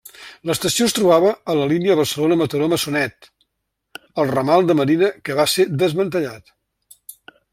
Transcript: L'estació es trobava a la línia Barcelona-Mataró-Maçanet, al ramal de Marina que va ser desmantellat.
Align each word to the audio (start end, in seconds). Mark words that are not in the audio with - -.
L'estació 0.49 0.85
es 0.91 0.93
trobava 0.99 1.33
a 1.53 1.55
la 1.59 1.67
línia 1.71 1.97
Barcelona-Mataró-Maçanet, 1.99 3.29
al 4.23 4.33
ramal 4.33 4.67
de 4.71 4.79
Marina 4.81 5.13
que 5.29 5.39
va 5.43 5.47
ser 5.55 5.69
desmantellat. 5.85 6.53